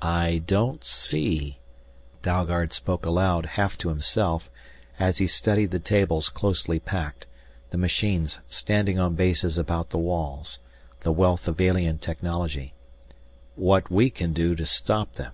[0.00, 1.58] "I don't see,"
[2.22, 4.50] Dalgard spoke aloud, half to himself,
[4.98, 7.26] as he studied the tables closely packed,
[7.68, 10.60] the machines standing on bases about the walls,
[11.00, 12.72] the wealth of alien technology,
[13.54, 15.32] "what we can do to stop them."